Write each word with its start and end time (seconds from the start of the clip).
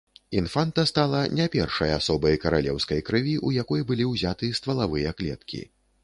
Інфанта 0.39 0.83
стала 0.91 1.17
не 1.39 1.45
першай 1.55 1.91
асобай 1.97 2.37
каралеўскай 2.45 3.03
крыві, 3.09 3.35
у 3.49 3.53
якой 3.57 3.83
былі 3.91 4.07
ўзяты 4.13 4.49
ствалавыя 4.61 5.13
клеткі. 5.21 5.61